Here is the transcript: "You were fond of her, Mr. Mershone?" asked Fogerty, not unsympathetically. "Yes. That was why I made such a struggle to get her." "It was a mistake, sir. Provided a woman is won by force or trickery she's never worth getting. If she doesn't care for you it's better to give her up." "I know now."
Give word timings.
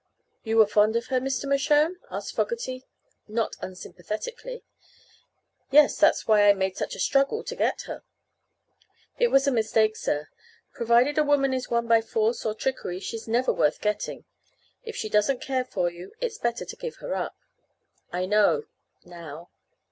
"You 0.43 0.57
were 0.57 0.65
fond 0.65 0.95
of 0.95 1.05
her, 1.09 1.19
Mr. 1.19 1.47
Mershone?" 1.47 1.97
asked 2.09 2.35
Fogerty, 2.35 2.83
not 3.27 3.55
unsympathetically. 3.61 4.63
"Yes. 5.69 5.97
That 5.99 6.13
was 6.13 6.27
why 6.27 6.49
I 6.49 6.53
made 6.53 6.75
such 6.75 6.95
a 6.95 6.99
struggle 6.99 7.43
to 7.43 7.55
get 7.55 7.81
her." 7.83 8.01
"It 9.19 9.27
was 9.27 9.45
a 9.45 9.51
mistake, 9.51 9.95
sir. 9.95 10.29
Provided 10.73 11.19
a 11.19 11.23
woman 11.23 11.53
is 11.53 11.69
won 11.69 11.87
by 11.87 12.01
force 12.01 12.47
or 12.47 12.55
trickery 12.55 12.99
she's 12.99 13.27
never 13.27 13.53
worth 13.53 13.79
getting. 13.79 14.25
If 14.83 14.95
she 14.95 15.07
doesn't 15.07 15.39
care 15.39 15.65
for 15.65 15.91
you 15.91 16.13
it's 16.19 16.39
better 16.39 16.65
to 16.65 16.75
give 16.75 16.95
her 16.95 17.13
up." 17.13 17.35
"I 18.11 18.25
know 18.25 18.63
now." 19.05 19.51